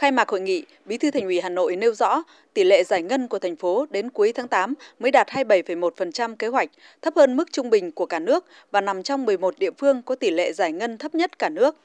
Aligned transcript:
Khai 0.00 0.12
mạc 0.12 0.28
hội 0.28 0.40
nghị, 0.40 0.64
Bí 0.84 0.98
thư 0.98 1.10
Thành 1.10 1.24
ủy 1.24 1.40
Hà 1.40 1.48
Nội 1.48 1.76
nêu 1.76 1.94
rõ, 1.94 2.22
tỷ 2.54 2.64
lệ 2.64 2.84
giải 2.84 3.02
ngân 3.02 3.28
của 3.28 3.38
thành 3.38 3.56
phố 3.56 3.86
đến 3.90 4.10
cuối 4.10 4.32
tháng 4.32 4.48
8 4.48 4.74
mới 4.98 5.10
đạt 5.10 5.28
27,1% 5.28 6.36
kế 6.36 6.46
hoạch, 6.46 6.70
thấp 7.02 7.14
hơn 7.16 7.36
mức 7.36 7.52
trung 7.52 7.70
bình 7.70 7.92
của 7.92 8.06
cả 8.06 8.18
nước 8.18 8.44
và 8.70 8.80
nằm 8.80 9.02
trong 9.02 9.26
11 9.26 9.58
địa 9.58 9.70
phương 9.78 10.02
có 10.02 10.14
tỷ 10.14 10.30
lệ 10.30 10.52
giải 10.52 10.72
ngân 10.72 10.98
thấp 10.98 11.14
nhất 11.14 11.38
cả 11.38 11.48
nước. 11.48 11.76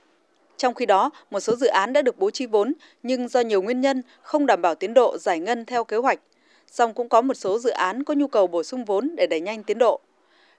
Trong 0.57 0.73
khi 0.73 0.85
đó, 0.85 1.09
một 1.31 1.39
số 1.39 1.55
dự 1.55 1.67
án 1.67 1.93
đã 1.93 2.01
được 2.01 2.19
bố 2.19 2.31
trí 2.31 2.45
vốn 2.45 2.73
nhưng 3.03 3.27
do 3.27 3.39
nhiều 3.39 3.61
nguyên 3.61 3.81
nhân 3.81 4.01
không 4.21 4.45
đảm 4.45 4.61
bảo 4.61 4.75
tiến 4.75 4.93
độ 4.93 5.17
giải 5.17 5.39
ngân 5.39 5.65
theo 5.65 5.83
kế 5.83 5.97
hoạch. 5.97 6.19
Song 6.71 6.93
cũng 6.93 7.09
có 7.09 7.21
một 7.21 7.33
số 7.33 7.59
dự 7.59 7.69
án 7.69 8.03
có 8.03 8.13
nhu 8.13 8.27
cầu 8.27 8.47
bổ 8.47 8.63
sung 8.63 8.85
vốn 8.85 9.15
để 9.15 9.27
đẩy 9.27 9.41
nhanh 9.41 9.63
tiến 9.63 9.77
độ. 9.77 9.99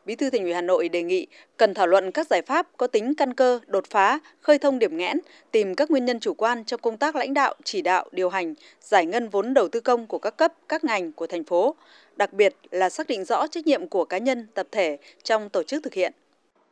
Bí 0.06 0.16
thư 0.16 0.30
Thành 0.30 0.42
ủy 0.42 0.52
Hà 0.52 0.60
Nội 0.62 0.88
đề 0.88 1.02
nghị 1.02 1.26
cần 1.56 1.74
thảo 1.74 1.86
luận 1.86 2.12
các 2.12 2.26
giải 2.26 2.42
pháp 2.42 2.66
có 2.76 2.86
tính 2.86 3.14
căn 3.14 3.34
cơ, 3.34 3.60
đột 3.66 3.84
phá, 3.90 4.18
khơi 4.40 4.58
thông 4.58 4.78
điểm 4.78 4.96
nghẽn, 4.96 5.20
tìm 5.50 5.74
các 5.74 5.90
nguyên 5.90 6.04
nhân 6.04 6.20
chủ 6.20 6.34
quan 6.34 6.64
trong 6.64 6.80
công 6.80 6.96
tác 6.96 7.16
lãnh 7.16 7.34
đạo, 7.34 7.54
chỉ 7.64 7.82
đạo, 7.82 8.04
điều 8.12 8.28
hành, 8.28 8.54
giải 8.80 9.06
ngân 9.06 9.28
vốn 9.28 9.54
đầu 9.54 9.68
tư 9.68 9.80
công 9.80 10.06
của 10.06 10.18
các 10.18 10.36
cấp, 10.36 10.52
các 10.68 10.84
ngành 10.84 11.12
của 11.12 11.26
thành 11.26 11.44
phố, 11.44 11.74
đặc 12.16 12.32
biệt 12.32 12.54
là 12.70 12.90
xác 12.90 13.06
định 13.06 13.24
rõ 13.24 13.46
trách 13.46 13.66
nhiệm 13.66 13.88
của 13.88 14.04
cá 14.04 14.18
nhân, 14.18 14.46
tập 14.54 14.66
thể 14.70 14.98
trong 15.22 15.48
tổ 15.48 15.62
chức 15.62 15.82
thực 15.82 15.94
hiện. 15.94 16.12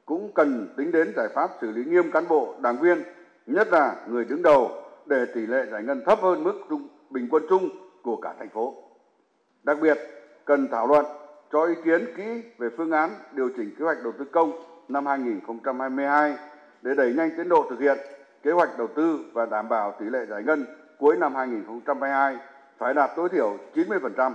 Cũng 0.05 0.33
cần 0.35 0.75
tính 0.77 0.93
đến 0.93 1.13
giải 1.17 1.29
pháp 1.35 1.51
xử 1.61 1.71
lý 1.71 1.83
nghiêm 1.85 2.11
cán 2.11 2.29
bộ, 2.29 2.55
đảng 2.61 2.81
viên, 2.81 3.03
nhất 3.47 3.69
là 3.71 3.97
người 4.09 4.25
đứng 4.25 4.43
đầu 4.43 4.83
để 5.07 5.25
tỷ 5.35 5.41
lệ 5.41 5.65
giải 5.73 5.83
ngân 5.83 6.03
thấp 6.07 6.19
hơn 6.23 6.45
mức 6.45 6.53
bình 7.11 7.29
quân 7.31 7.43
chung 7.49 7.69
của 8.03 8.17
cả 8.17 8.35
thành 8.39 8.49
phố. 8.55 8.75
Đặc 9.63 9.77
biệt, 9.83 9.99
cần 10.45 10.69
thảo 10.71 10.87
luận 10.87 11.05
cho 11.53 11.67
ý 11.67 11.75
kiến 11.85 12.07
kỹ 12.17 12.43
về 12.59 12.69
phương 12.77 12.91
án 12.91 13.11
điều 13.33 13.51
chỉnh 13.57 13.71
kế 13.79 13.85
hoạch 13.85 14.03
đầu 14.03 14.13
tư 14.19 14.25
công 14.25 14.53
năm 14.89 15.07
2022 15.07 16.35
để 16.83 16.95
đẩy 16.97 17.13
nhanh 17.13 17.31
tiến 17.37 17.49
độ 17.49 17.67
thực 17.71 17.81
hiện 17.81 17.99
kế 18.43 18.53
hoạch 18.53 18.79
đầu 18.79 18.89
tư 18.97 19.19
và 19.33 19.47
đảm 19.47 19.69
bảo 19.69 19.95
tỷ 20.01 20.07
lệ 20.07 20.19
giải 20.31 20.43
ngân 20.43 20.67
cuối 20.99 21.17
năm 21.17 21.35
2022 21.35 22.37
phải 22.79 22.95
đạt 22.95 23.11
tối 23.17 23.29
thiểu 23.29 23.59
90%, 23.75 24.33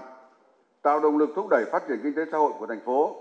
tạo 0.81 0.99
động 0.99 1.17
lực 1.17 1.29
thúc 1.35 1.47
đẩy 1.49 1.65
phát 1.71 1.83
triển 1.87 1.99
kinh 2.03 2.13
tế 2.13 2.21
xã 2.31 2.37
hội 2.37 2.51
của 2.59 2.67
thành 2.67 2.81
phố. 2.85 3.15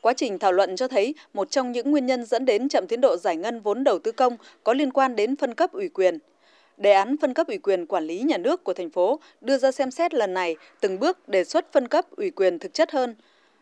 Quá 0.00 0.12
trình 0.16 0.38
thảo 0.38 0.52
luận 0.52 0.76
cho 0.76 0.88
thấy 0.88 1.14
một 1.32 1.50
trong 1.50 1.72
những 1.72 1.90
nguyên 1.90 2.06
nhân 2.06 2.24
dẫn 2.24 2.44
đến 2.44 2.68
chậm 2.68 2.86
tiến 2.86 3.00
độ 3.00 3.16
giải 3.16 3.36
ngân 3.36 3.60
vốn 3.60 3.84
đầu 3.84 3.98
tư 3.98 4.12
công 4.12 4.36
có 4.64 4.72
liên 4.72 4.90
quan 4.92 5.16
đến 5.16 5.36
phân 5.36 5.54
cấp 5.54 5.72
ủy 5.72 5.88
quyền– 5.88 6.18
Đề 6.76 6.92
án 6.92 7.16
phân 7.16 7.34
cấp 7.34 7.46
ủy 7.48 7.58
quyền 7.58 7.86
quản 7.86 8.04
lý 8.04 8.20
nhà 8.20 8.38
nước 8.38 8.64
của 8.64 8.72
thành 8.74 8.90
phố 8.90 9.20
đưa 9.40 9.58
ra 9.58 9.72
xem 9.72 9.90
xét 9.90 10.14
lần 10.14 10.34
này 10.34 10.56
từng 10.80 10.98
bước 10.98 11.28
đề 11.28 11.44
xuất 11.44 11.72
phân 11.72 11.88
cấp 11.88 12.06
ủy 12.16 12.30
quyền 12.30 12.58
thực 12.58 12.74
chất 12.74 12.92
hơn. 12.92 13.14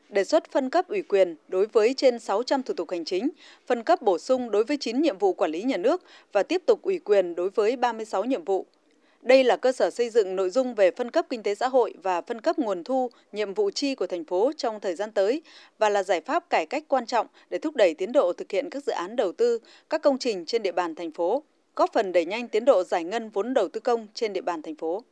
Đề 0.09 0.25
xuất 0.25 0.51
phân 0.51 0.71
cấp 0.71 0.89
ủy 0.89 1.03
quyền 1.03 1.37
đối 1.49 1.67
với 1.67 1.95
trên 1.95 2.19
600 2.19 2.63
thủ 2.63 2.75
tục 2.75 2.91
hành 2.91 3.05
chính, 3.05 3.31
phân 3.67 3.83
cấp 3.83 4.03
bổ 4.03 4.19
sung 4.19 4.51
đối 4.51 4.65
với 4.65 4.77
9 4.77 5.01
nhiệm 5.01 5.19
vụ 5.19 5.33
quản 5.33 5.51
lý 5.51 5.63
nhà 5.63 5.77
nước 5.77 6.03
và 6.33 6.43
tiếp 6.43 6.63
tục 6.67 6.83
ủy 6.83 6.99
quyền 6.99 7.35
đối 7.35 7.51
với 7.51 7.77
36 7.77 8.25
nhiệm 8.25 8.45
vụ. 8.45 8.67
Đây 9.23 9.45
là 9.45 9.57
cơ 9.57 9.73
sở 9.73 9.91
xây 9.91 10.11
dựng 10.11 10.37
nội 10.37 10.51
dung 10.51 10.75
về 10.75 10.91
phân 10.91 11.11
cấp 11.11 11.27
kinh 11.31 11.43
tế 11.43 11.55
xã 11.55 11.69
hội 11.69 11.95
và 12.03 12.21
phân 12.21 12.41
cấp 12.41 12.59
nguồn 12.59 12.85
thu, 12.85 13.11
nhiệm 13.33 13.55
vụ 13.55 13.71
chi 13.71 13.95
của 13.95 14.07
thành 14.07 14.25
phố 14.25 14.53
trong 14.57 14.81
thời 14.81 14.95
gian 14.95 15.13
tới 15.13 15.43
và 15.79 15.89
là 15.89 16.03
giải 16.03 16.21
pháp 16.21 16.51
cải 16.51 16.67
cách 16.67 16.85
quan 16.89 17.07
trọng 17.07 17.27
để 17.51 17.59
thúc 17.59 17.77
đẩy 17.77 17.95
tiến 17.95 18.13
độ 18.13 18.33
thực 18.33 18.51
hiện 18.53 18.71
các 18.71 18.85
dự 18.85 18.93
án 18.93 19.17
đầu 19.17 19.33
tư, 19.33 19.59
các 19.91 20.03
công 20.03 20.19
trình 20.19 20.45
trên 20.45 20.63
địa 20.63 20.73
bàn 20.73 20.95
thành 20.95 21.11
phố 21.11 21.43
góp 21.81 21.93
phần 21.93 22.13
đẩy 22.13 22.25
nhanh 22.25 22.49
tiến 22.49 22.65
độ 22.65 22.83
giải 22.83 23.05
ngân 23.05 23.31
vốn 23.31 23.55
đầu 23.55 23.69
tư 23.69 23.81
công 23.81 24.07
trên 24.15 24.33
địa 24.33 24.41
bàn 24.41 24.63
thành 24.63 24.75
phố. 24.75 25.03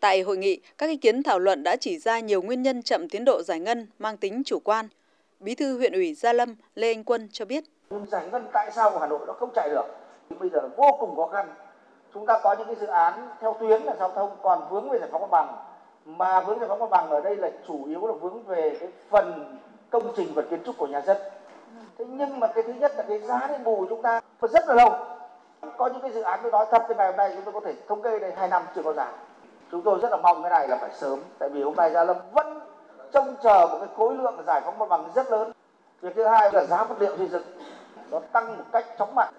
Tại 0.00 0.22
hội 0.22 0.36
nghị, 0.36 0.60
các 0.78 0.90
ý 0.90 0.96
kiến 0.96 1.22
thảo 1.22 1.38
luận 1.38 1.62
đã 1.62 1.76
chỉ 1.76 1.98
ra 1.98 2.20
nhiều 2.20 2.42
nguyên 2.42 2.62
nhân 2.62 2.82
chậm 2.82 3.08
tiến 3.08 3.24
độ 3.24 3.42
giải 3.42 3.60
ngân 3.60 3.86
mang 3.98 4.16
tính 4.16 4.42
chủ 4.46 4.58
quan. 4.64 4.88
Bí 5.40 5.54
thư 5.54 5.78
huyện 5.78 5.92
ủy 5.92 6.14
Gia 6.14 6.32
Lâm 6.32 6.56
Lê 6.74 6.92
Anh 6.92 7.04
Quân 7.04 7.28
cho 7.32 7.44
biết. 7.44 7.64
Giải 8.06 8.28
ngân 8.32 8.46
tại 8.52 8.70
sao 8.74 8.90
của 8.90 8.98
Hà 8.98 9.06
Nội 9.06 9.20
nó 9.26 9.32
không 9.32 9.50
chạy 9.54 9.68
được? 9.70 9.84
Bây 10.40 10.48
giờ 10.48 10.68
vô 10.76 10.96
cùng 11.00 11.16
khó 11.16 11.26
khăn. 11.26 11.54
Chúng 12.14 12.26
ta 12.26 12.40
có 12.42 12.54
những 12.58 12.66
cái 12.66 12.76
dự 12.80 12.86
án 12.86 13.28
theo 13.40 13.56
tuyến 13.60 13.82
là 13.82 13.96
giao 13.98 14.12
thông 14.14 14.30
còn 14.42 14.68
vướng 14.70 14.90
về 14.90 14.98
giải 14.98 15.08
phóng 15.12 15.20
mặt 15.20 15.30
bằng. 15.30 15.56
Mà 16.04 16.40
vướng 16.40 16.58
giải 16.58 16.68
phóng 16.68 16.78
mặt 16.78 16.90
bằng 16.90 17.10
ở 17.10 17.20
đây 17.20 17.36
là 17.36 17.50
chủ 17.68 17.84
yếu 17.84 18.06
là 18.06 18.12
vướng 18.12 18.42
về 18.42 18.76
cái 18.80 18.88
phần 19.10 19.58
công 19.90 20.12
trình 20.16 20.28
và 20.34 20.42
kiến 20.50 20.60
trúc 20.66 20.76
của 20.76 20.86
nhà 20.86 21.00
dân. 21.00 21.16
Thế 21.98 22.04
nhưng 22.08 22.40
mà 22.40 22.46
cái 22.46 22.64
thứ 22.66 22.72
nhất 22.72 22.92
là 22.96 23.04
cái 23.08 23.18
giá 23.18 23.46
đền 23.50 23.64
bù 23.64 23.86
chúng 23.88 24.02
ta 24.02 24.20
rất 24.40 24.68
là 24.68 24.74
lâu 24.74 25.17
có 25.78 25.86
những 25.86 26.00
cái 26.00 26.10
dự 26.10 26.20
án 26.20 26.40
tôi 26.42 26.52
nói 26.52 26.66
thật 26.70 26.82
từ 26.88 26.94
ngày 26.94 27.06
hôm 27.06 27.16
nay 27.16 27.32
chúng 27.34 27.44
tôi 27.44 27.54
có 27.54 27.60
thể 27.64 27.74
thống 27.88 28.02
kê 28.02 28.18
đây, 28.18 28.32
hai 28.36 28.48
năm 28.48 28.62
chưa 28.74 28.82
có 28.82 28.92
giảm. 28.92 29.12
Chúng 29.72 29.82
tôi 29.82 29.98
rất 30.02 30.10
là 30.10 30.16
mong 30.16 30.42
cái 30.42 30.50
này 30.50 30.68
là 30.68 30.76
phải 30.76 30.90
sớm, 30.94 31.20
tại 31.38 31.48
vì 31.48 31.62
hôm 31.62 31.74
nay 31.76 31.90
gia 31.90 32.04
lâm 32.04 32.16
vẫn 32.32 32.60
trông 33.12 33.34
chờ 33.42 33.66
một 33.70 33.78
cái 33.78 33.88
khối 33.96 34.14
lượng 34.14 34.42
giải 34.46 34.60
phóng 34.64 34.78
mặt 34.78 34.88
bằng 34.88 35.10
rất 35.14 35.30
lớn. 35.30 35.52
Việc 36.00 36.12
thứ 36.16 36.26
hai 36.26 36.52
là 36.52 36.64
giá 36.64 36.84
vật 36.84 36.96
liệu 36.98 37.16
xây 37.16 37.26
dựng, 37.26 37.42
nó 38.10 38.20
tăng 38.32 38.56
một 38.56 38.64
cách 38.72 38.84
chóng 38.98 39.14
mặt. 39.14 39.30